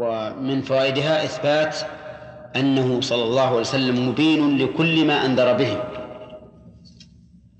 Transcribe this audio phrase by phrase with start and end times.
[0.00, 1.76] ومن فوائدها إثبات
[2.56, 5.82] أنه صلى الله عليه وسلم مبين لكل ما أنذر به.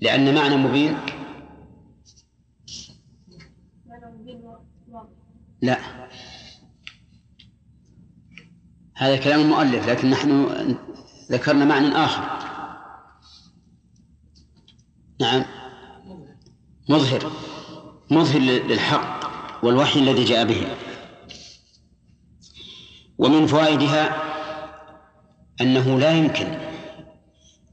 [0.01, 0.97] لأن معنى مبين؟
[5.61, 5.77] لا.
[8.95, 10.47] هذا كلام المؤلف لكن نحن
[11.31, 12.23] ذكرنا معنى آخر.
[15.21, 15.45] نعم.
[16.89, 17.31] مظهر.
[18.11, 19.19] مظهر للحق
[19.63, 20.90] والوحي الذي جاء به.
[23.21, 24.17] ومن فوائدها
[25.61, 26.47] أنه لا يمكن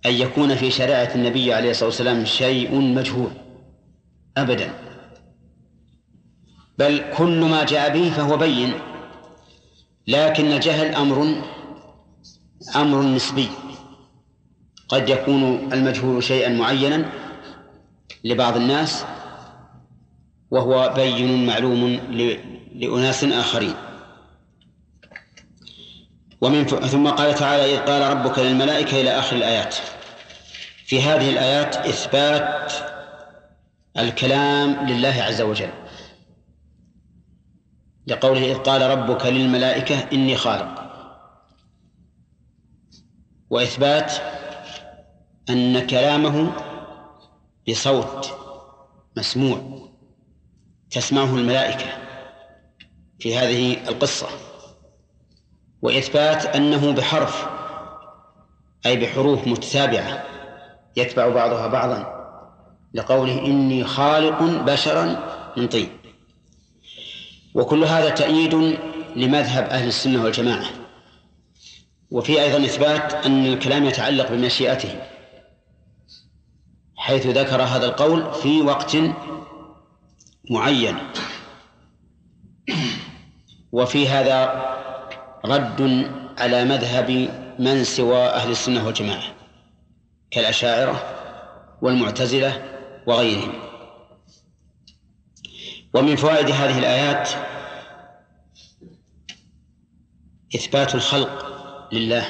[0.06, 3.30] أن يكون في شريعة النبي عليه الصلاة والسلام شيء مجهول
[4.36, 4.70] أبدا.
[6.78, 8.72] بل كل ما جاء به فهو بين
[10.06, 11.42] لكن الجهل أمر
[12.76, 13.48] أمر نسبي.
[14.88, 17.12] قد يكون المجهول شيئا معينا
[18.24, 19.04] لبعض الناس
[20.50, 22.00] وهو بين معلوم
[22.74, 23.87] لأناس آخرين.
[26.40, 26.66] ومن.
[26.66, 29.74] ثم قال تعالى إذ قال ربك للملائكة إلى آخر الآيات.
[30.84, 32.72] في هذه الآيات إثبات
[33.98, 35.70] الكلام لله عز وجل.
[38.06, 40.88] لقوله إذ قال ربك للملائكة إني خالق.
[43.50, 44.12] وإثبات
[45.50, 46.52] أن كلامه
[47.68, 48.34] بصوت
[49.16, 49.88] مسموع
[50.90, 51.86] تسمعه الملائكة
[53.18, 54.47] في هذه القصة.
[55.82, 57.46] وإثبات أنه بحرف
[58.86, 60.24] أي بحروف متتابعة
[60.96, 62.18] يتبع بعضها بعضا
[62.94, 65.16] لقوله إني خالق بشرا
[65.56, 65.88] من طين.
[67.54, 68.78] وكل هذا تأييد
[69.16, 70.66] لمذهب أهل السنة والجماعة.
[72.10, 75.00] وفي أيضا إثبات أن الكلام يتعلق بمشيئته
[76.96, 78.96] حيث ذكر هذا القول في وقت
[80.50, 80.98] معين.
[83.72, 84.77] وفي هذا
[85.44, 87.28] رد على مذهب
[87.58, 89.22] من سوى أهل السنة والجماعة
[90.30, 91.02] كالأشاعرة
[91.82, 92.62] والمعتزلة
[93.06, 93.52] وغيرهم.
[95.94, 97.28] ومن فوائد هذه الآيات
[100.54, 101.46] إثبات الخلق
[101.92, 102.26] لله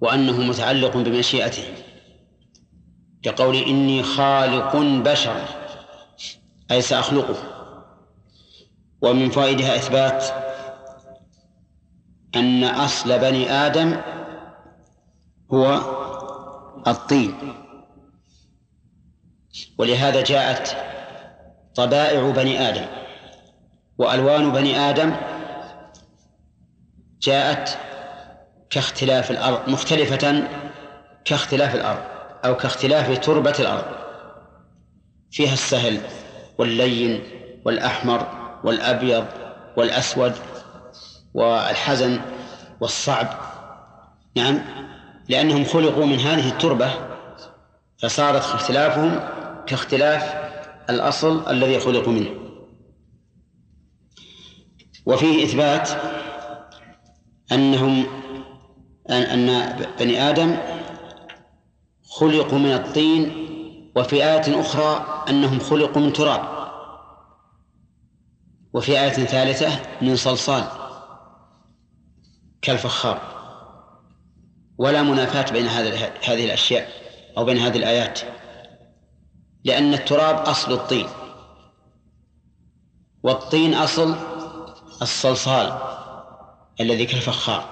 [0.00, 1.64] وأنه متعلق بمشيئته
[3.22, 5.44] كقول إني خالق بشرا
[6.70, 7.36] أي سأخلقه.
[9.02, 10.43] ومن فوائدها إثبات
[12.36, 14.00] أن أصل بني آدم
[15.52, 15.80] هو
[16.86, 17.34] الطين.
[19.78, 20.76] ولهذا جاءت
[21.74, 22.86] طبائع بني آدم
[23.98, 25.14] وألوان بني آدم
[27.22, 27.78] جاءت
[28.70, 30.48] كاختلاف الأرض مختلفة
[31.24, 32.02] كاختلاف الأرض
[32.44, 33.84] أو كاختلاف تربة الأرض.
[35.30, 36.00] فيها السهل
[36.58, 37.22] واللين
[37.64, 38.26] والأحمر
[38.64, 39.24] والأبيض
[39.76, 40.32] والأسود
[41.34, 42.20] والحزن
[42.80, 43.28] والصعب.
[44.36, 44.60] نعم.
[45.28, 46.90] لأنهم خلقوا من هذه التربة
[48.02, 49.20] فصارت اختلافهم
[49.66, 50.34] كاختلاف
[50.90, 52.30] الأصل الذي خلقوا منه.
[55.06, 55.90] وفيه إثبات
[57.52, 58.06] أنهم
[59.10, 60.56] أن بني آدم
[62.10, 63.44] خلقوا من الطين
[63.96, 66.42] وفي آية أخرى أنهم خلقوا من تراب
[68.72, 70.83] وفي آية ثالثة من صلصال.
[72.64, 73.20] كالفخار.
[74.78, 76.88] ولا منافاة بين هذه الأشياء
[77.38, 78.20] أو بين هذه الآيات.
[79.64, 81.06] لأن التراب أصل الطين.
[83.22, 84.14] والطين أصل
[85.02, 85.78] الصلصال
[86.80, 87.64] الذي كالفخار.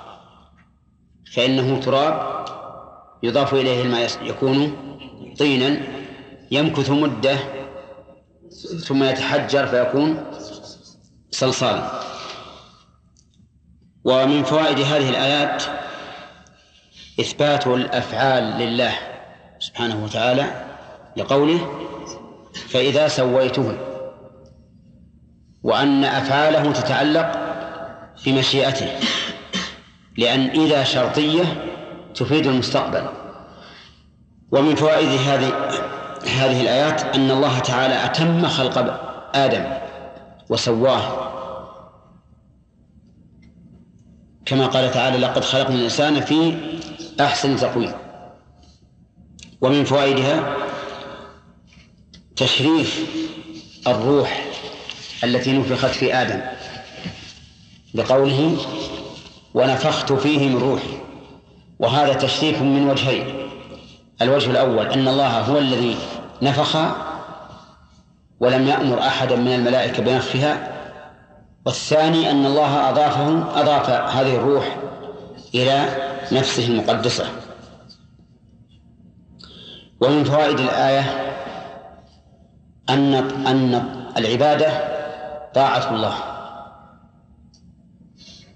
[1.34, 2.44] فإنه تراب
[3.22, 4.76] يضاف إليه الماء يكون
[5.38, 5.80] طينا
[6.50, 7.38] يمكث مدة
[8.86, 10.24] ثم يتحجر فيكون
[11.30, 12.11] صلصالا.
[14.04, 15.62] ومن فوائد هذه الآيات
[17.20, 18.92] إثبات الأفعال لله
[19.58, 20.64] سبحانه وتعالى
[21.16, 21.58] لقوله
[22.68, 23.78] فإذا سويته
[25.62, 27.32] وأن أفعاله تتعلق
[28.26, 28.88] بمشيئته
[30.18, 31.44] لأن إذا شرطية
[32.14, 33.06] تفيد المستقبل.
[34.52, 35.52] ومن فوائد هذه
[36.26, 39.00] هذه الآيات أن الله تعالى أتم خلق
[39.34, 39.64] آدم
[40.48, 41.21] وسواه
[44.46, 46.54] كما قال تعالى لقد خلقنا الإنسان في
[47.20, 47.92] أحسن تقويم.
[49.60, 50.56] ومن فوائدها
[52.36, 53.06] تشريف
[53.86, 54.44] الروح
[55.24, 56.40] التي نفخت في آدم
[57.94, 58.56] بقوله
[59.54, 60.98] ونفخت فيه من روحي.
[61.78, 63.48] وهذا تشريف من وجهين.
[64.22, 65.96] الوجه الأول أن الله هو الذي
[66.42, 66.76] نفخ
[68.40, 70.71] ولم يأمر أحدا من الملائكة بنفخها
[71.66, 74.76] والثاني أن الله أضافه أضاف هذه الروح
[75.54, 75.86] إلى
[76.32, 77.26] نفسه المقدسة.
[80.00, 81.32] ومن فوائد الآية
[82.90, 83.14] أن
[83.46, 83.74] أن
[84.16, 84.70] العبادة
[85.54, 86.14] طاعة الله.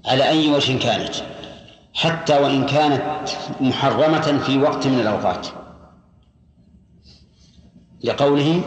[0.06, 1.14] على أي وجه كانت؟
[1.94, 3.28] حتى وإن كانت
[3.60, 5.46] محرمة في وقت من الأوقات.
[8.04, 8.62] لقوله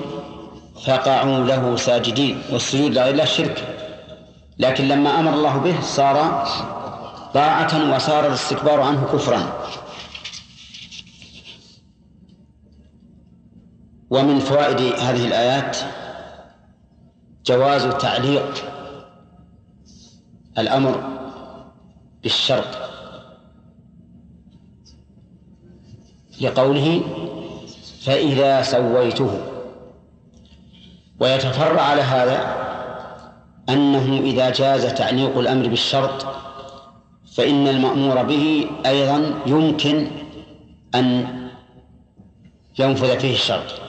[0.86, 3.79] فقعوا له ساجدين والسجود لغير الله شرك.
[4.60, 6.46] لكن لما أمر الله به صار
[7.34, 9.54] طاعة وصار الاستكبار عنه كفرا.
[14.10, 15.78] ومن فوائد هذه الآيات
[17.46, 18.54] جواز تعليق
[20.58, 21.04] الأمر
[22.24, 22.78] بالشرط
[26.42, 27.02] لقوله
[28.02, 29.42] فإذا سويته.
[31.20, 32.59] ويتفرع على هذا
[33.70, 36.26] أنه إذا جاز تعليق الأمر بالشرط
[37.36, 40.08] فإن المأمور به أيضا يمكن
[40.96, 41.26] أن
[42.80, 43.82] ينفذ فيه الشرط.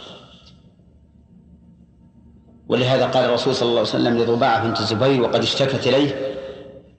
[2.69, 6.37] ولهذا قال الرسول صلى الله عليه وسلم لضباعة بنت الزبير وقد اشتكت إليه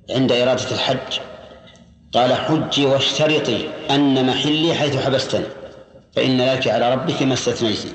[0.10, 1.20] عند إرادة الحج.
[2.14, 5.46] قال حجي واشترطي أن محلي حيث حبستني
[6.16, 7.86] فإن لك على ربك ما استثنيت.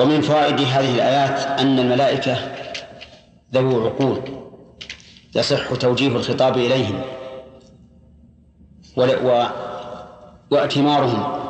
[0.00, 2.36] ومن فوائد هذه الآيات أن الملائكة
[3.54, 4.20] ذو عقول
[5.34, 7.02] يصح توجيه الخطاب إليهم
[8.96, 9.44] و...
[10.50, 11.40] وأتمارهم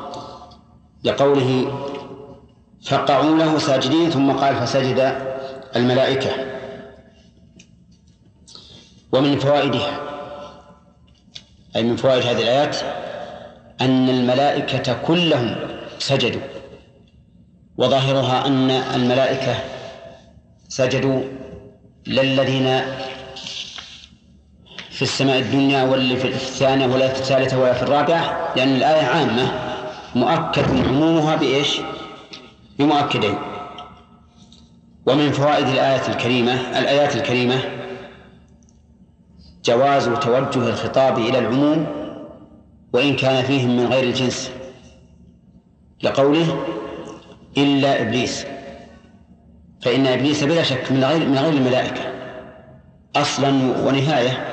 [1.05, 1.73] لقوله
[2.87, 5.15] فقعوا له ساجدين ثم قال فسجد
[5.77, 6.31] الملائكة.
[9.13, 10.01] ومن فوائدها
[11.77, 12.77] أي من فوائد هذه الآيات
[13.81, 15.57] أن الملائكة كلهم
[15.99, 16.60] سجدوا.
[17.81, 19.55] وظاهرها أن الملائكة
[20.69, 21.21] سجدوا
[22.07, 22.81] للذين
[24.91, 29.53] في السماء الدنيا واللي في الثانية ولا في الثالثة ولا في الرابعة لأن الآية عامة
[30.15, 31.81] مؤكد عمومها بإيش؟
[32.79, 33.35] بمؤكدين
[35.07, 37.61] ومن فوائد الآية الكريمة الآيات الكريمة
[39.65, 41.87] جواز توجه الخطاب إلى العموم
[42.93, 44.51] وإن كان فيهم من غير الجنس
[46.03, 46.65] لقوله
[47.57, 48.47] إلا إبليس.
[49.83, 52.13] فإن إبليس بلا شك من غير من غير الملائكة.
[53.17, 53.49] أصلا
[53.87, 54.45] ونهاية.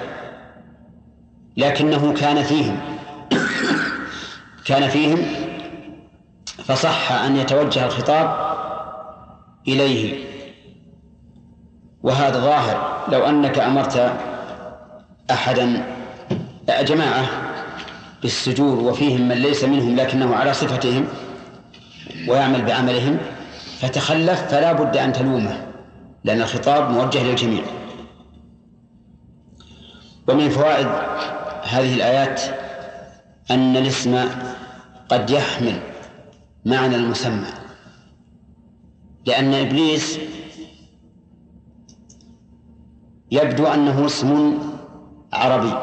[1.58, 2.80] لكنه كان فيهم.
[4.66, 5.26] كان فيهم.
[6.66, 8.56] فصح أن يتوجه الخطاب
[9.68, 10.26] إليه.
[12.04, 13.06] وهذا ظاهر.
[13.12, 14.14] لو أنك أمرت
[15.32, 15.84] أحدا
[16.82, 17.26] جماعة
[18.22, 21.08] بالسجود وفيهم من ليس منهم لكنه على صفتهم
[22.28, 23.18] ويعمل بعملهم
[23.80, 25.68] فتخلف فلا بد أن تلومه
[26.24, 27.64] لأن الخطاب موجه للجميع.
[30.28, 30.88] ومن فوائد
[31.64, 32.42] هذه الآيات
[33.52, 34.30] أن الاسم
[35.10, 35.80] قد يحمل
[36.66, 37.48] معنى المسمى
[39.26, 40.20] لأن إبليس
[43.32, 44.60] يبدو أنه اسم
[45.34, 45.74] عربي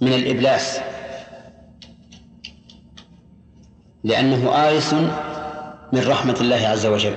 [0.00, 0.80] من الإبلاس.
[4.06, 4.92] لأنه آيس
[5.92, 7.14] من رحمة الله عز وجل.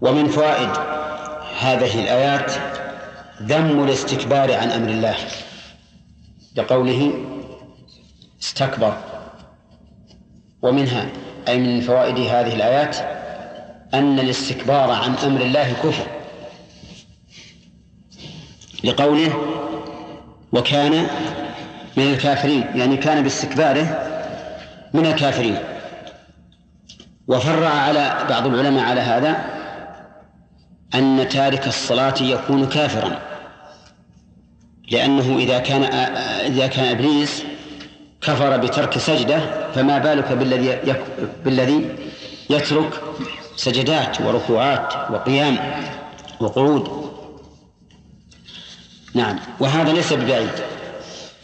[0.00, 0.70] ومن فوائد
[1.60, 2.52] هذه الآيات
[3.42, 5.14] ذم الاستكبار عن أمر الله.
[6.56, 7.12] لقوله
[8.42, 8.96] استكبر.
[10.62, 11.08] ومنها
[11.48, 12.96] أي من فوائد هذه الآيات
[13.94, 16.06] أن الاستكبار عن أمر الله كفر.
[18.84, 19.32] لقوله
[20.52, 21.06] وكان
[21.96, 24.10] من الكافرين يعني كان باستكباره
[24.94, 25.58] من الكافرين.
[27.28, 29.44] وفرع على بعض العلماء على هذا
[30.94, 33.18] أن تارك الصلاة يكون كافرا.
[34.90, 35.82] لأنه إذا كان
[36.52, 37.42] إذا كان إبليس
[38.20, 40.96] كفر بترك سجدة فما بالك بالذي
[41.44, 41.96] بالذي
[42.50, 43.00] يترك
[43.56, 45.58] سجدات وركوعات وقيام
[46.40, 47.10] وقعود؟
[49.14, 49.38] نعم.
[49.60, 50.50] وهذا ليس ببعيد.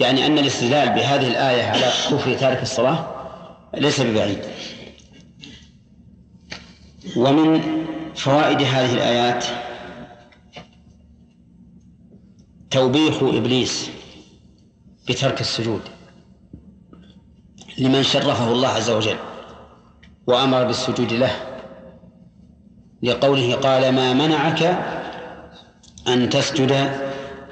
[0.01, 3.16] يعني أن الاستدلال بهذه الآية على كفر تارك الصلاة
[3.75, 4.39] ليس ببعيد.
[7.17, 7.61] ومن
[8.15, 9.45] فوائد هذه الآيات
[12.71, 13.91] توبيخ إبليس
[15.09, 15.81] بترك السجود
[17.79, 19.17] لمن شرفه الله عز وجل
[20.27, 21.31] وأمر بالسجود له
[23.03, 24.63] لقوله قال ما منعك
[26.09, 26.91] أن تسجد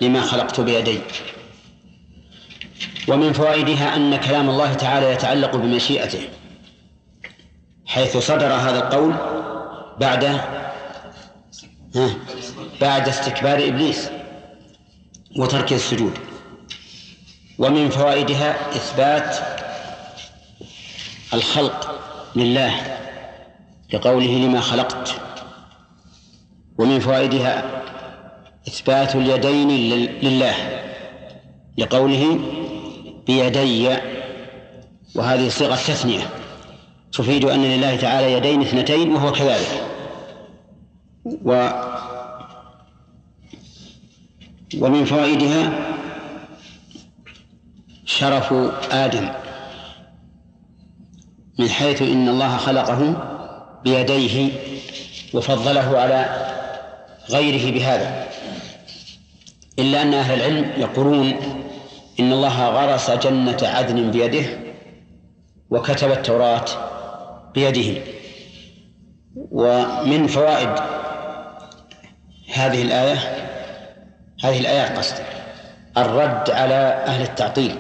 [0.01, 0.99] لما خلقت بيدي
[3.09, 6.29] ومن فوائدها أن كلام الله تعالى يتعلق بمشيئته
[7.87, 9.15] حيث صدر هذا القول
[10.01, 10.25] بعد
[11.95, 12.17] ها
[12.81, 14.11] بعد استكبار إبليس
[15.37, 16.13] وترك السجود.
[17.59, 19.37] ومن فوائدها إثبات
[21.35, 22.01] الخلق
[22.37, 22.99] لله
[23.93, 25.15] لقوله لما خلقت.
[26.79, 27.83] ومن فوائدها
[28.69, 29.69] إثبات اليدين
[30.23, 30.55] لله
[31.79, 32.39] لقوله
[33.27, 33.89] بيدي
[35.15, 36.31] وهذه صيغة تثنية.
[37.13, 39.87] تفيد أن لله تعالى يدين اثنتين وهو كذلك.
[41.25, 41.69] و
[44.79, 45.73] ومن فوائدها
[48.07, 48.53] شرف
[48.93, 49.29] آدم
[51.59, 53.17] من حيث إن الله خلقه
[53.85, 54.53] بيديه
[55.35, 56.51] وفضله على
[57.31, 58.27] غيره بهذا.
[59.79, 61.35] إلا أن أهل العلم يقولون
[62.21, 64.47] إن الله غرس جنة عدن بيده
[65.71, 66.65] وكتب التوراة
[67.55, 68.01] بيده.
[69.37, 70.69] ومن فوائد
[72.55, 73.19] هذه الآية
[74.45, 75.15] هذه الآيات قصد
[75.97, 76.75] الرد على
[77.07, 77.79] أهل التعطيل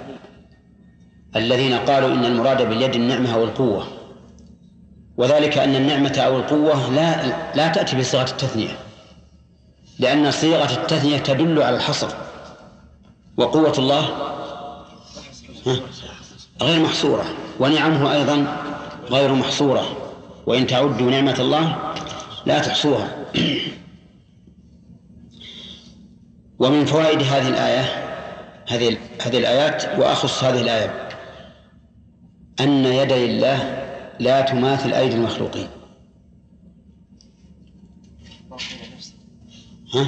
[1.36, 3.86] الذين قالوا إن المراد باليد النعمة أو القوة.
[5.16, 7.22] وذلك أن النعمة أو القوة لا
[7.54, 8.76] لا تأتي بصيغة التثنية
[9.98, 12.08] لأن صيغة التثنية تدل على الحصر.
[13.36, 14.08] وقوة الله
[16.62, 17.24] غير محصورة
[17.60, 18.46] ونعمه أيضا
[19.10, 20.04] غير محصورة.
[20.46, 21.92] وإن تعدوا نعمة الله
[22.46, 23.16] لا تحصوها.
[26.58, 27.82] ومن فوائد هذه الآية
[28.68, 31.08] هذه هذه الآيات وأخص هذه الآية
[32.60, 33.84] أن يدي الله
[34.20, 35.68] لا تماثل أيدي المخلوقين.
[39.94, 40.06] ها؟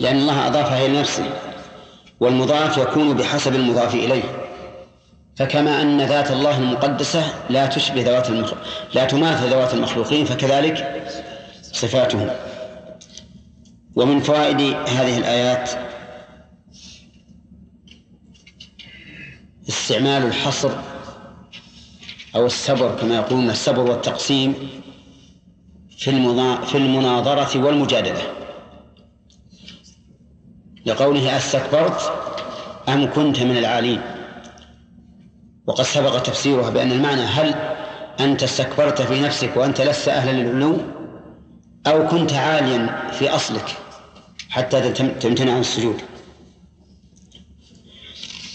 [0.00, 1.45] لأن الله أضافها إلى نفسه.
[2.20, 4.46] والمضاف يكون بحسب المضاف إليه.
[5.36, 8.52] فكما أن ذات الله المقدسة لا تشبه ذوات المخ...
[8.94, 11.02] لا تماثل ذوات المخلوقين فكذلك
[11.62, 12.30] صفاتهم
[13.96, 15.70] ومن فوائد هذه الآيات
[19.68, 20.70] استعمال الحصر
[22.34, 24.54] أو السبر كما يقولون السبر والتقسيم
[25.98, 26.10] في
[26.66, 28.45] في المناظرة والمجادلة.
[30.86, 32.12] لقوله أستكبرت
[32.88, 34.00] أم كنت من العالين؟
[35.66, 37.54] وقد سبق تفسيرها بأن المعنى هل
[38.20, 40.78] أنت استكبرت في نفسك وأنت لست أهلا للعلو
[41.86, 43.76] أو كنت عاليا في أصلك
[44.50, 46.02] حتى تمتنع عن السجود.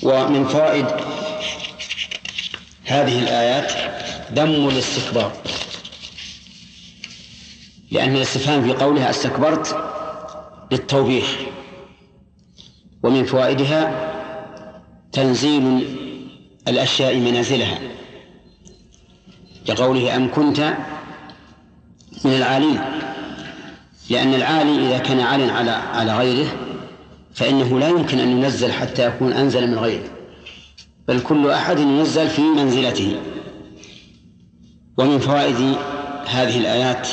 [0.04, 0.86] ومن فوائد
[2.86, 3.72] هذه الآيات
[4.34, 5.32] ذم الاستكبار.
[7.92, 9.76] لأن الاستفهام في قولها أستكبرت
[10.72, 11.26] للتوبيخ.
[13.04, 14.12] ومن فوائدها
[15.12, 15.88] تنزيل
[16.68, 17.80] الأشياء منازلها
[19.70, 20.74] لقوله أم كنت
[22.26, 22.82] من العالين
[24.10, 26.52] لأن العالي إذا كان عاليا على على غيره
[27.34, 30.10] فإنه لا يمكن أن ينزل حتى يكون أنزل من غيره
[31.08, 33.20] بل كل أحد ينزل في منزلته.
[34.98, 35.76] ومن فوائد
[36.28, 37.08] هذه الآيات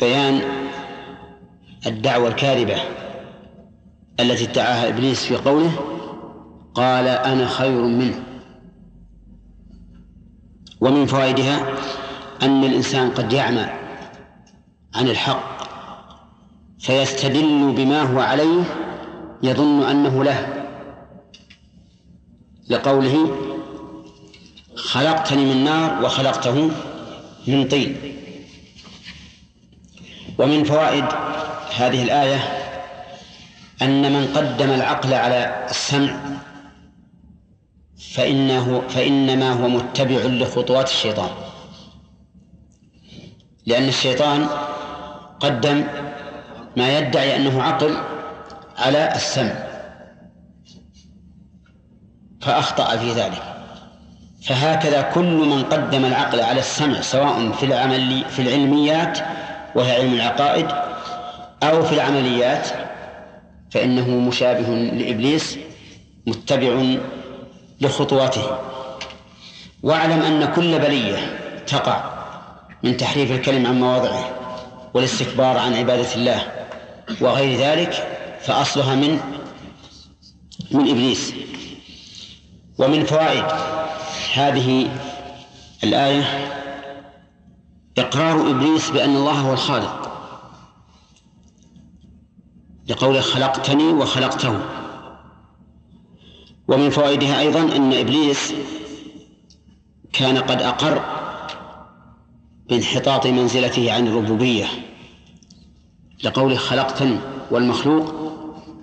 [0.00, 0.63] بيان
[1.86, 2.76] الدعوة الكاذبة
[4.20, 5.72] التي ادعاها إبليس في قوله
[6.74, 8.24] قال أنا خير منه.
[10.80, 11.66] ومن فوائدها
[12.42, 13.66] أن الإنسان قد يعمى
[14.94, 15.64] عن الحق
[16.78, 18.64] فيستدل بما هو عليه
[19.42, 20.66] يظن أنه له.
[22.68, 23.36] لقوله
[24.76, 26.70] خلقتني من نار وخلقته
[27.46, 27.96] من طين.
[30.38, 31.04] ومن فوائد
[31.76, 32.40] هذه الآية
[33.82, 36.16] أن من قدم العقل على السمع
[38.14, 41.30] فإنه فإنما هو متبع لخطوات الشيطان.
[43.66, 44.46] لأن الشيطان
[45.40, 45.84] قدم
[46.76, 47.96] ما يدعي أنه عقل
[48.78, 49.54] على السمع
[52.40, 53.42] فأخطأ في ذلك.
[54.42, 59.18] فهكذا كل من قدم العقل على السمع سواء في العمل في العلميات
[59.74, 60.83] وهي علم العقائد
[61.64, 62.68] أو في العمليات
[63.70, 65.58] فإنه مشابه لإبليس
[66.26, 66.96] متبع
[67.80, 68.58] لخطواته.
[69.82, 72.04] واعلم أن كل بلية تقع
[72.82, 74.30] من تحريف الكلم عن مواضعه
[74.94, 76.42] والاستكبار عن عبادة الله
[77.20, 78.08] وغير ذلك
[78.40, 79.20] فأصلها من
[80.70, 81.34] من إبليس.
[82.78, 83.44] ومن فوائد
[84.34, 84.90] هذه
[85.84, 86.50] الآية
[87.98, 90.03] إقرار إبليس بأن الله هو الخالق.
[92.88, 94.60] لقوله خلقتني وخلقته.
[96.68, 98.54] ومن فوائدها أيضا أن إبليس
[100.12, 101.04] كان قد أقر
[102.68, 104.66] بانحطاط منزلته عن الربوبية.
[106.24, 107.18] لقوله خلقتني
[107.50, 108.14] والمخلوق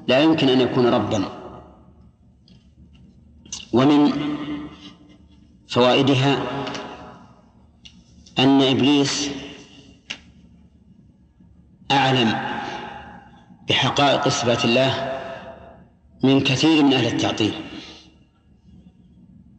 [0.07, 1.25] لا يمكن أن يكون ربا.
[3.73, 4.11] ومن
[5.67, 6.43] فوائدها
[8.39, 9.29] أن إبليس
[11.91, 12.60] أعلم
[13.69, 15.21] بحقائق صفات الله
[16.23, 17.53] من كثير من أهل التعطيل.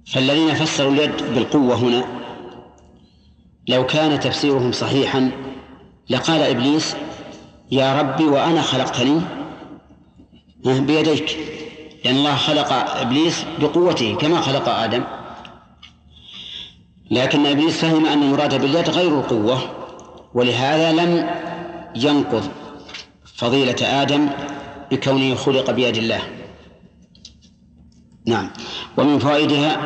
[0.06, 2.04] فالذين فسروا اليد بالقوة هنا
[3.68, 5.30] لو كان تفسيرهم صحيحا
[6.10, 6.96] لقال إبليس
[7.70, 9.20] يا ربي وأنا خلقتني
[10.64, 11.38] بيديك.
[12.04, 15.04] لأن الله خلق إبليس بقوته كما خلق آدم.
[17.10, 19.58] لكن إبليس فهم أن المراد باليد غير القوة
[20.34, 21.30] ولهذا لم
[21.96, 22.61] ينقض.
[23.42, 24.28] فضيلة آدم
[24.90, 26.22] بكونه خلق بيد الله.
[28.26, 28.50] نعم.
[28.96, 29.80] ومن فوائدها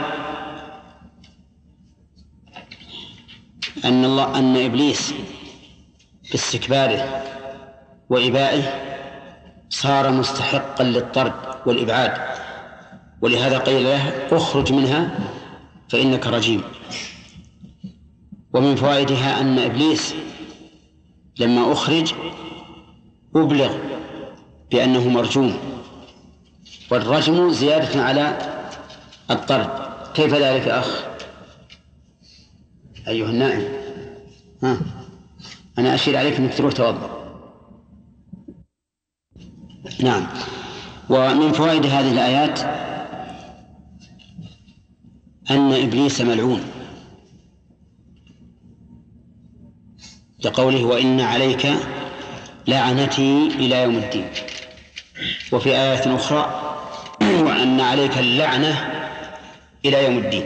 [3.84, 5.14] أن الله أن إبليس
[6.30, 7.22] باستكباره
[8.10, 8.62] وإبائه
[9.68, 11.34] صار مستحقا للطرد
[11.66, 12.12] والإبعاد.
[13.20, 15.18] ولهذا قيل له اخرج منها
[15.88, 16.62] فإنك رجيم.
[18.54, 20.14] ومن فوائدها أن إبليس
[21.38, 22.14] لما أخرج
[23.36, 23.76] أبلغ
[24.70, 25.56] بأنه مرجوم
[26.90, 28.38] والرجم زيادة على
[29.30, 29.70] الطرد.
[30.14, 31.04] كيف ذلك أخ؟
[33.08, 33.68] أيها النائم
[34.62, 34.80] ها؟
[35.78, 37.10] أنا أشير عليك أنك تروح توضأ.
[40.00, 40.26] نعم.
[41.10, 42.60] ومن فوائد هذه الآيات
[45.50, 46.60] أن إبليس ملعون.
[50.44, 51.66] لقوله وإن عليك
[52.66, 54.28] لعنتي إلى يوم الدين.
[55.52, 56.72] وفي آيات أخرى
[57.20, 58.90] وأن عليك اللعنة
[59.84, 60.44] إلى يوم الدين.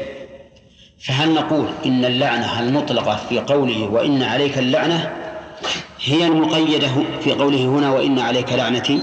[1.04, 5.12] فهل نقول إن اللعنة المطلقة في قوله وإن عليك اللعنة
[6.04, 6.88] هي المقيدة
[7.20, 9.02] في قوله هنا وإن عليك لعنتي؟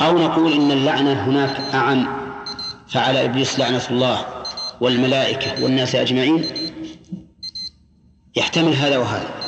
[0.00, 2.06] أو نقول إن اللعنة هناك أعم
[2.88, 4.26] فعلى إبليس لعنة الله
[4.80, 6.44] والملائكة والناس أجمعين؟
[8.36, 9.43] يحتمل هذا وهذا.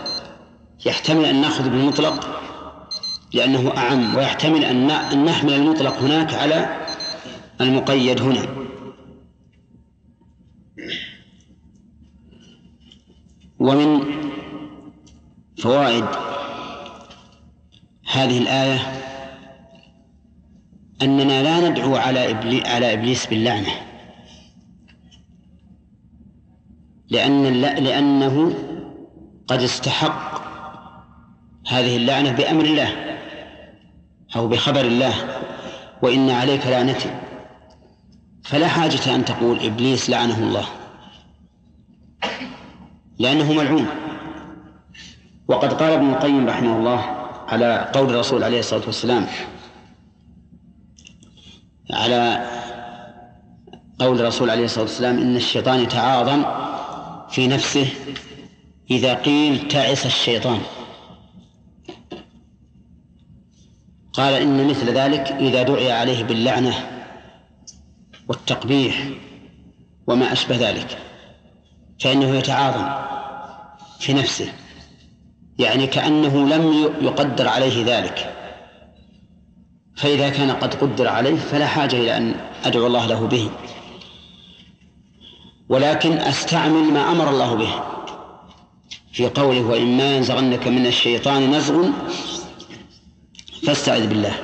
[0.87, 2.41] يحتمل أن نأخذ بالمطلق
[3.35, 4.87] لأنه أعم ويحتمل أن
[5.25, 6.87] نحمل المطلق هناك على
[7.61, 8.47] المقيد هنا.
[13.59, 14.01] ومن
[15.59, 16.05] فوائد
[18.13, 18.79] هذه الآية
[21.03, 22.21] أننا لا ندعو على
[22.67, 23.73] على إبليس باللعنة.
[27.11, 28.55] لأن لأنه
[29.49, 30.26] قد استحق
[31.69, 33.19] هذه اللعنة بأمر الله
[34.37, 35.15] أو بخبر الله
[36.03, 37.11] وإن عليك لعنتي.
[38.45, 40.67] فلا حاجة أن تقول إبليس لعنه الله
[43.19, 43.87] لأنه ملعون.
[45.49, 49.27] وقد قال ابن القيم رحمه الله على قول الرسول عليه الصلاة والسلام
[51.91, 52.51] على
[53.99, 56.45] قول الرسول عليه الصلاة والسلام إن الشيطان يتعاظم
[57.31, 57.89] في نفسه
[58.91, 60.61] إذا قيل تعس الشيطان.
[64.17, 66.75] قال إن مثل ذلك إذا دعي عليه باللعنة
[68.29, 69.09] والتقبيح
[70.07, 70.99] وما أشبه ذلك
[72.01, 72.89] فإنه يتعاظم
[74.01, 74.53] في نفسه
[75.59, 78.33] يعني كأنه لم يقدر عليه ذلك.
[79.97, 83.51] فإذا كان قد قدر عليه فلا حاجة إلى أن أدعو الله له به.
[85.69, 87.71] ولكن أستعمل ما أمر الله به.
[89.13, 91.89] في قوله وإما ينزغنك من الشيطان نزغ
[93.63, 94.35] فاستعذ بالله.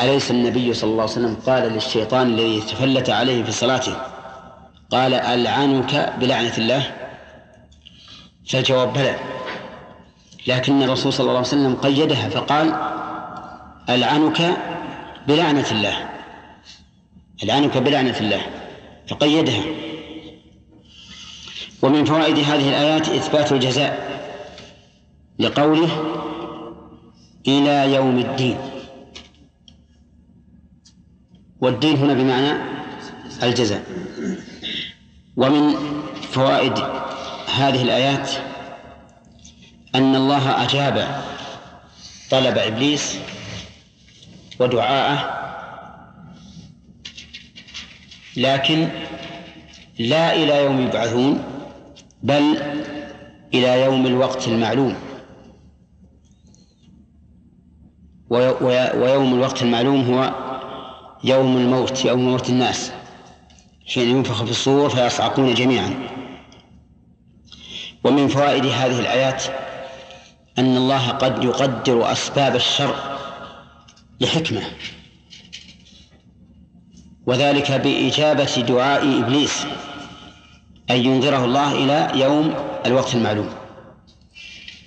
[0.00, 3.96] أليس النبي صلى الله عليه وسلم قال للشيطان الذي تفلت عليه في صلاته
[4.90, 6.94] قال ألعنك بلعنة الله؟
[8.48, 9.16] فالجواب بلى.
[10.46, 12.74] لكن الرسول صلى الله عليه وسلم قيدها فقال
[13.88, 14.56] ألعنك
[15.28, 16.08] بلعنة الله.
[17.42, 18.40] ألعنك بلعنة الله.
[19.08, 19.62] فقيدها.
[21.82, 24.22] ومن فوائد هذه الآيات إثبات الجزاء
[25.38, 26.21] لقوله
[27.48, 28.56] إلى يوم الدين.
[31.60, 32.52] والدين هنا بمعنى
[33.42, 33.82] الجزاء.
[35.36, 35.74] ومن
[36.30, 36.78] فوائد
[37.56, 38.30] هذه الآيات
[39.94, 41.22] أن الله أجاب
[42.30, 43.18] طلب إبليس
[44.60, 45.42] ودعاءه
[48.36, 48.88] لكن
[49.98, 51.44] لا إلى يوم يبعثون
[52.22, 52.56] بل
[53.54, 54.96] إلى يوم الوقت المعلوم.
[58.32, 60.34] ويوم الوقت المعلوم هو
[61.24, 62.92] يوم الموت يوم موت الناس
[63.94, 65.94] حين ينفخ في الصور فيصعقون جميعا.
[68.04, 69.44] ومن فوائد هذه الآيات
[70.58, 72.94] أن الله قد يقدر أسباب الشر
[74.20, 74.62] لحكمة
[77.26, 79.66] وذلك بإجابة دعاء إبليس
[80.90, 82.54] أن ينظره الله إلى يوم
[82.86, 83.50] الوقت المعلوم.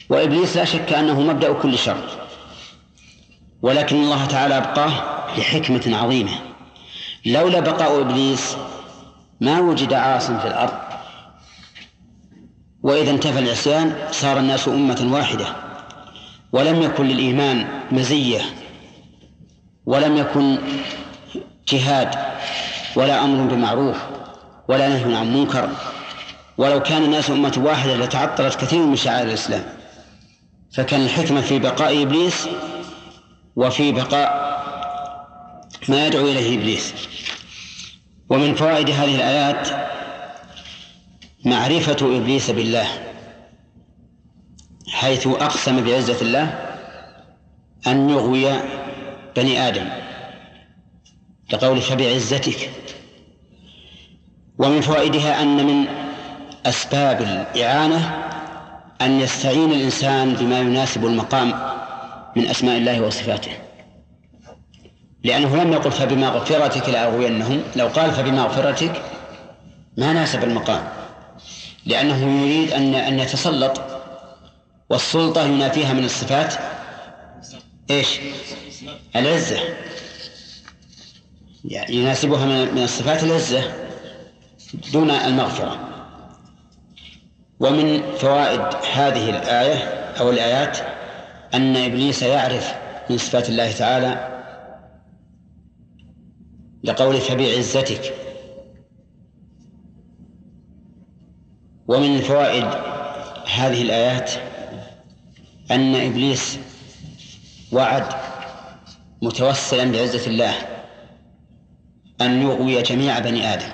[0.09, 2.24] وإبليس لا شك أنه مبدأ كل شر.
[3.65, 4.91] ولكن الله تعالى أبقاه
[5.37, 6.31] لحكمة عظيمة.
[7.25, 8.55] لولا بقاء إبليس
[9.41, 10.77] ما وجد عاص في الأرض.
[12.83, 15.45] وإذا انتفى العصيان صار الناس أمة واحدة.
[16.51, 18.41] ولم يكن للإيمان مزية.
[19.85, 20.57] ولم يكن
[21.67, 22.15] جهاد
[22.95, 23.97] ولا أمر بمعروف
[24.67, 25.69] ولا نهي عن منكر.
[26.57, 29.63] ولو كان الناس أمة واحدة لتعطلت كثير من شعائر الإسلام.
[30.73, 32.47] فكان الحكمة في بقاء إبليس
[33.55, 34.45] وفي بقاء
[35.89, 36.93] ما يدعو إليه إبليس.
[38.29, 39.69] ومن فوائد هذه الآيات
[41.45, 42.87] معرفة إبليس بالله
[44.89, 46.59] حيث أقسم بعزة الله
[47.87, 48.45] أن يغوي
[49.35, 49.89] بني آدم
[51.53, 52.69] لقول فبعزتك
[54.57, 55.85] ومن فوائدها أن من
[56.65, 58.25] أسباب الإعانة
[59.01, 61.53] أن يستعين الإنسان بما يناسب المقام
[62.35, 63.51] من أسماء الله وصفاته.
[65.23, 69.01] لأنه لم يقل فبمغفرتك لأغوينهم لو قال فبمغفرتك
[69.97, 70.87] ما ناسب المقام.
[71.85, 73.81] لأنه يريد أن أن يتسلط
[74.89, 76.53] والسلطة ينافيها من الصفات
[77.89, 78.19] إيش؟
[79.15, 79.59] العزة.
[81.65, 83.73] يعني يناسبها من الصفات العزة
[84.93, 85.79] دون المغفرة.
[87.59, 88.61] ومن فوائد
[88.93, 89.75] هذه الآية
[90.19, 90.77] أو الآيات
[91.55, 92.73] أن إبليس يعرف
[93.09, 94.41] من صفات الله تعالى
[96.83, 98.13] لقوله فبعزتك
[101.87, 102.65] ومن فوائد
[103.55, 104.31] هذه الآيات
[105.71, 106.59] أن إبليس
[107.71, 108.05] وعد
[109.21, 110.53] متوسلا بعزة الله
[112.21, 113.69] أن يغوي جميع بني آدم.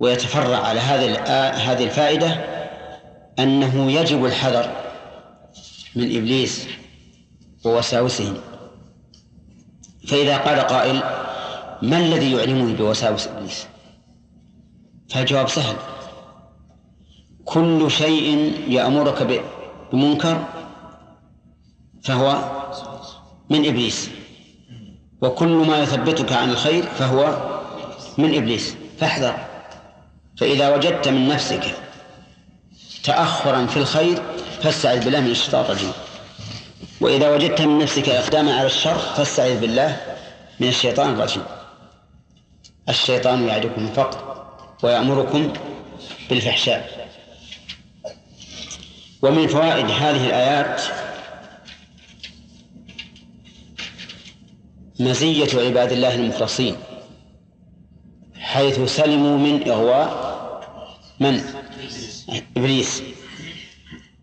[0.00, 1.18] ويتفرع على هذه
[1.72, 2.44] هذه الفائدة
[3.38, 4.81] أنه يجب الحذر
[5.96, 6.68] من إبليس
[7.64, 8.34] ووساوسه.
[10.08, 11.02] فإذا قال قائل
[11.82, 13.66] ما الذي يعلمني بوساوس إبليس؟
[15.10, 15.76] فالجواب سهل.
[17.44, 19.46] كل شيء يأمرك
[19.92, 20.44] بمنكر
[22.02, 22.50] فهو
[23.50, 24.10] من إبليس.
[25.22, 27.50] وكل ما يثبتك عن الخير فهو
[28.18, 28.76] من إبليس.
[28.98, 29.34] فاحذر.
[30.38, 31.74] فإذا وجدت من نفسك
[33.04, 34.22] تأخرا في الخير
[34.62, 35.92] فاستعذ بالله من الشيطان الرجيم.
[37.00, 40.16] وإذا وجدت من نفسك إقداما على الشر فاستعذ بالله
[40.60, 41.42] من الشيطان الرجيم.
[42.88, 44.46] الشيطان يعدكم الفقر
[44.82, 45.52] ويأمركم
[46.30, 47.08] بالفحشاء.
[49.22, 50.82] ومن فوائد هذه الآيات
[55.00, 56.76] مزية عباد الله المخلصين
[58.40, 60.10] حيث سلموا من إغواء
[61.20, 61.42] من؟
[62.56, 63.02] إبليس.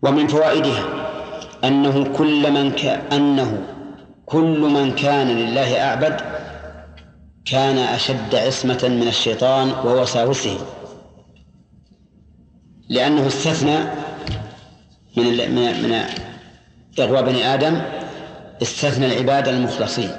[0.02, 0.84] ومن فوائدها
[1.64, 3.62] أنه كل من كان أنه
[4.26, 6.20] كل من كان لله أعبد
[7.44, 10.58] كان أشد عصمة من الشيطان ووساوسه
[12.88, 13.78] لأنه استثنى
[15.16, 16.04] من من من
[16.98, 17.82] إغواء بني آدم
[18.62, 20.10] استثنى العباد المخلصين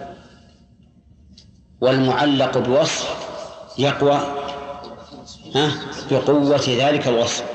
[1.82, 3.16] والمعلق بوصف
[3.78, 4.20] يقوى
[5.56, 5.72] ها
[6.12, 7.51] بقوة ذلك الوصف.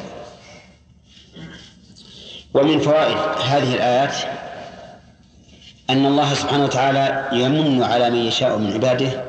[2.57, 4.15] ومن فوائد هذه الآيات
[5.91, 9.25] أن الله سبحانه وتعالى يمن على من يشاء من عباده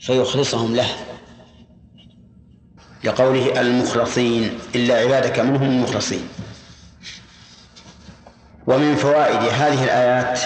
[0.00, 0.86] فيخلصهم له
[3.04, 6.28] لقوله المخلصين إلا عبادك منهم المخلصين.
[8.66, 10.40] ومن فوائد هذه الآيات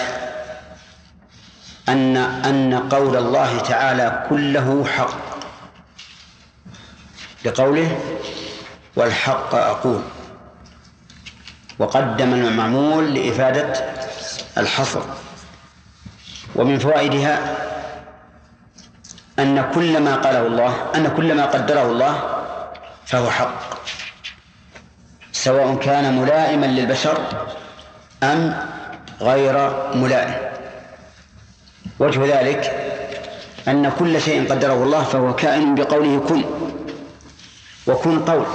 [1.89, 5.19] أن أن قول الله تعالى كله حق
[7.45, 7.99] لقوله
[8.95, 10.01] والحق أقول.
[11.79, 13.73] وقدم المعمول لإفادة
[14.57, 15.01] الحصر.
[16.55, 17.57] ومن فوائدها
[19.39, 22.23] أن كل ما قاله الله أن كل ما قدره الله
[23.05, 23.53] فهو حق.
[25.31, 27.17] سواء كان ملائما للبشر
[28.23, 28.67] أم
[29.21, 29.55] غير
[29.95, 30.35] ملائم.
[31.99, 32.61] وجه ذلك
[33.67, 36.43] أن كل شيء قدره الله فهو كائن بقوله كن
[37.87, 38.45] وكن قول.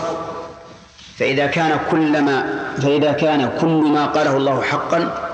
[1.19, 5.31] فإذا كان كل ما فإذا كان كل ما قاله الله حقا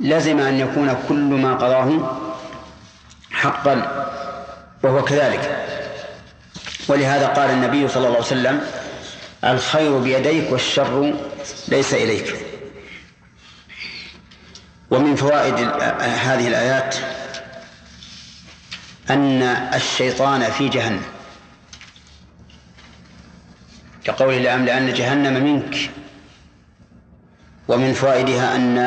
[0.00, 2.18] لزم أن يكون كل ما قضاه
[3.30, 4.06] حقا
[4.82, 5.66] وهو كذلك.
[6.88, 8.60] ولهذا قال النبي صلى الله عليه وسلم
[9.44, 11.14] الخير بيديك والشر
[11.68, 12.36] ليس إليك.
[14.90, 15.54] ومن فوائد
[16.00, 16.96] هذه الآيات
[19.10, 19.42] أن
[19.74, 21.02] الشيطان في جهنم.
[24.06, 25.90] كقوله لأملأن جهنم منك
[27.68, 28.78] ومن فوائدها أن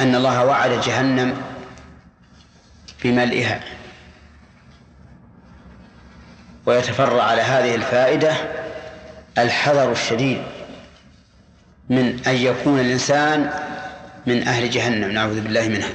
[0.00, 1.42] أن الله وعد جهنم
[3.04, 3.60] بملئها
[6.66, 8.32] ويتفرع على هذه الفائدة
[9.38, 10.42] الحذر الشديد
[11.90, 13.50] من أن يكون الإنسان
[14.26, 15.92] من أهل جهنم نعوذ بالله منها.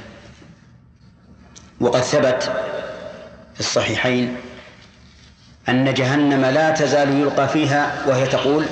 [1.80, 2.42] وقد ثبت
[3.54, 4.36] في الصحيحين
[5.68, 8.66] أن جهنم لا تزال يلقى فيها وهي تقول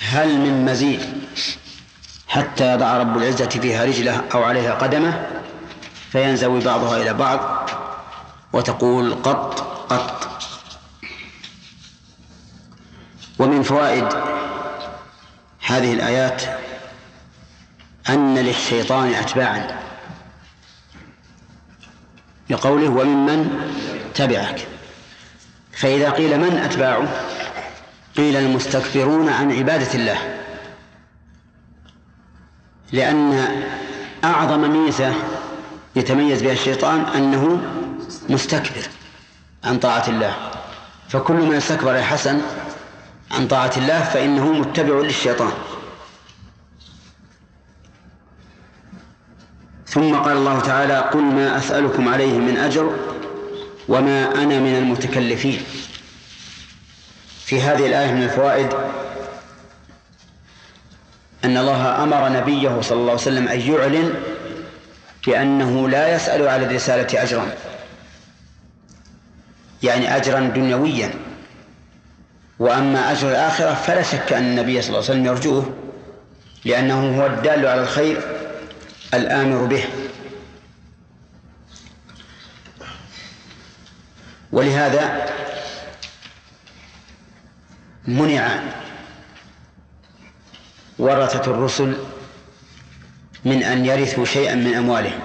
[0.00, 1.00] هل من مزيد
[2.28, 5.26] حتى يضع رب العزة فيها رجله أو عليها قدمه
[6.12, 7.70] فينزوي بعضها إلى بعض
[8.52, 9.60] وتقول قط
[9.92, 10.28] قط.
[13.38, 14.08] ومن فوائد
[15.66, 16.42] هذه الآيات
[18.08, 19.78] أن للشيطان أتباعا
[22.50, 23.70] لقوله وممن
[24.14, 24.71] تبعك.
[25.72, 27.08] فإذا قيل من أتباعه؟
[28.16, 30.18] قيل المستكبرون عن عبادة الله.
[32.92, 33.48] لأن
[34.24, 35.14] أعظم ميزة
[35.96, 37.60] يتميز بها الشيطان أنه
[38.28, 38.82] مستكبر
[39.64, 40.36] عن طاعة الله.
[41.08, 42.40] فكل من استكبر يا حسن
[43.30, 45.52] عن طاعة الله فإنه متبع للشيطان.
[49.86, 53.11] ثم قال الله تعالى قل ما أسألكم عليه من أجر
[53.88, 55.62] وما أنا من المتكلفين.
[57.44, 58.68] في هذه الآية من الفوائد
[61.44, 64.14] أن الله أمر نبيه صلى الله عليه وسلم أن يعلن
[65.26, 67.46] بأنه لا يسأل على الرسالة أجرا.
[69.82, 71.10] يعني أجرا دنيويا.
[72.58, 75.72] وأما أجر الآخرة فلا شك أن النبي صلى الله عليه وسلم يرجوه
[76.64, 78.20] لأنه هو الدال على الخير
[79.14, 79.84] الآمر به.
[84.52, 85.26] ولهذا
[88.06, 88.60] منع
[90.98, 91.96] ورثة الرسل
[93.44, 95.20] من أن يرثوا شيئا من أموالهم.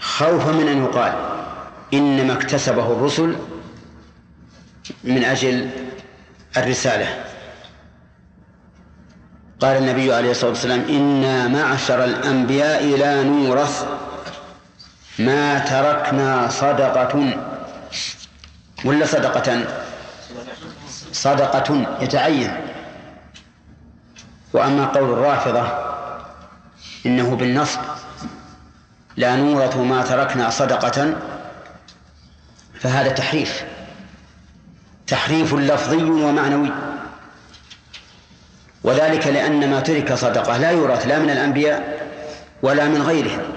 [0.00, 1.12] خوفا من أن يقال
[1.94, 3.36] إنما اكتسبه الرسل
[5.04, 5.70] من أجل
[6.56, 7.24] الرسالة.
[9.60, 13.86] قال النبي عليه الصلاة والسلام إنا معشر الأنبياء لا نورث.
[15.18, 17.34] ما تركنا صدقة.
[18.84, 19.64] ولا صدقة؟
[21.12, 22.52] صدقة يتعين.
[24.52, 25.68] وأما قول الرافضة
[27.06, 27.80] إنه بالنصب.
[29.16, 31.14] لا نورث ما تركنا صدقة.
[32.80, 33.64] فهذا تحريف.
[35.06, 36.70] تحريف لفظي ومعنوي.
[38.84, 42.06] وذلك لأن ما ترك صدقة لا يورث لا من الأنبياء
[42.62, 43.55] ولا من غيرهم.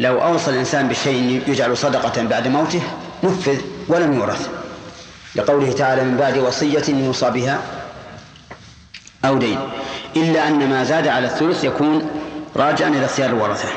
[0.00, 2.82] لو أوصى الإنسان بشيء يجعل صدقة بعد موته
[3.24, 4.48] نفذ ولم يورث.
[5.34, 7.58] لقوله تعالى من بعد وصية يوصى بها
[9.24, 9.58] أو دين.
[10.16, 12.10] إلا أن ما زاد على الثلث يكون
[12.56, 13.68] راجعا إلى اختيار الورثة.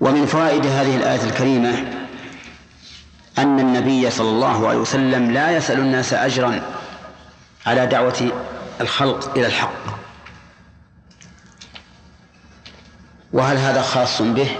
[0.00, 1.84] ومن فوائد هذه الآية الكريمة
[3.38, 6.60] أن النبي صلى الله عليه وسلم لا يسأل الناس أجرا
[7.66, 8.30] على دعوة
[8.80, 9.63] الخلق إلى الحق.
[13.34, 14.50] وهل هذا خاص به؟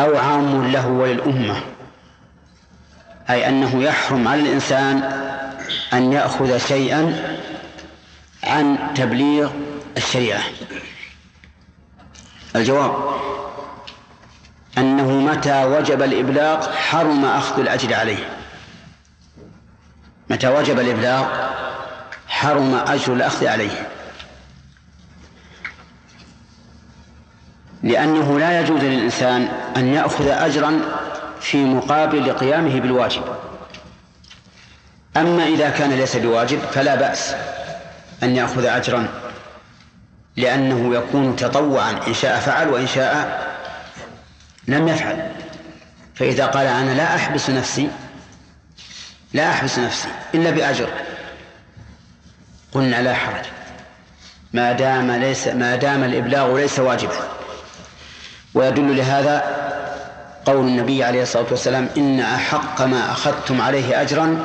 [0.00, 1.60] أو عام له وللأمة؟
[3.30, 5.02] أي أنه يحرم على الإنسان
[5.92, 7.36] أن يأخذ شيئا
[8.44, 9.50] عن تبليغ
[9.96, 10.42] الشريعة.
[12.56, 12.94] الجواب
[14.78, 18.28] أنه متى وجب الإبلاغ حرم أخذ الأجر عليه.
[20.30, 21.24] متى وجب الإبلاغ
[22.28, 23.95] حرم أجر الأخذ عليه.
[27.86, 30.80] لأنه لا يجوز للإنسان أن يأخذ أجرا
[31.40, 33.22] في مقابل قيامه بالواجب.
[35.16, 37.34] أما إذا كان ليس بواجب فلا بأس
[38.22, 39.08] أن يأخذ أجرا
[40.36, 43.46] لأنه يكون تطوعا إن شاء فعل وإن شاء
[44.68, 45.32] لم يفعل.
[46.14, 47.88] فإذا قال أنا لا أحبس نفسي
[49.32, 50.88] لا أحبس نفسي إلا بأجر.
[52.72, 53.44] قلنا لا حرج.
[54.52, 57.36] ما دام ليس ما دام الإبلاغ ليس واجبا.
[58.56, 59.42] ويدل لهذا
[60.46, 64.44] قول النبي عليه الصلاة والسلام إن أحق ما أخذتم عليه أجرا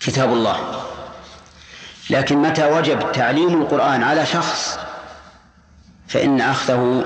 [0.00, 0.82] كتاب الله.
[2.10, 4.78] لكن متى وجب تعليم القرآن على شخص
[6.08, 7.04] فإن أخذه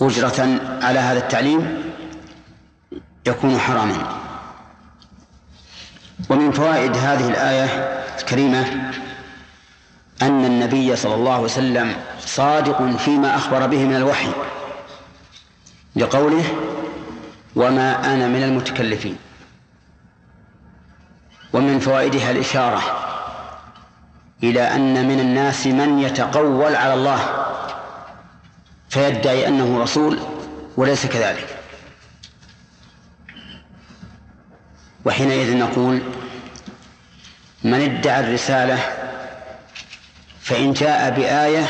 [0.00, 1.92] أجرة على هذا التعليم
[3.26, 4.20] يكون حراما.
[6.30, 7.64] ومن فوائد هذه الآية
[8.18, 8.90] الكريمة
[10.22, 14.28] أن النبي صلى الله عليه وسلم صادق فيما أخبر به من الوحي
[15.96, 16.44] لقوله
[17.56, 19.16] وما أنا من المتكلفين
[21.52, 22.82] ومن فوائدها الإشارة
[24.42, 27.46] إلى أن من الناس من يتقول على الله
[28.88, 30.18] فيدعي أنه رسول
[30.76, 31.58] وليس كذلك.
[35.04, 36.02] وحينئذ نقول
[37.64, 38.78] من ادعى الرسالة
[40.44, 41.66] فإن جاء بآية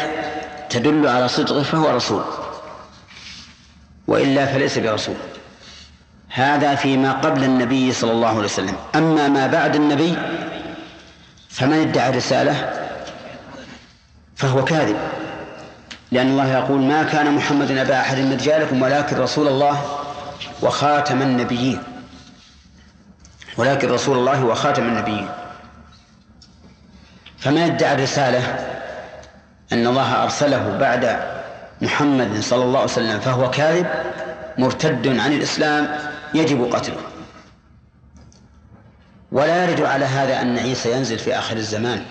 [0.70, 2.24] تدل على صدقه فهو رسول
[4.06, 5.14] وإلا فليس برسول.
[6.28, 8.76] هذا فيما قبل النبي صلى الله عليه وسلم.
[8.94, 10.14] أما ما بعد النبي
[11.48, 12.72] فمن ادعى الرسالة
[14.36, 14.96] فهو كاذب.
[16.12, 20.00] لأن الله يقول ما كان محمد أبا أحد من رجالكم ولكن رسول الله
[20.62, 21.82] وخاتم النبيين.
[23.56, 25.28] ولكن رسول الله وخاتم النبيين.
[27.44, 28.56] فمن ادعى الرسالة
[29.72, 31.18] أن الله أرسله بعد
[31.82, 33.86] محمد صلى الله عليه وسلم فهو كاذب
[34.58, 35.88] مرتد عن الإسلام
[36.34, 37.00] يجب قتله.
[39.32, 42.04] ولا يرد على هذا أن عيسى ينزل في آخر الزمان.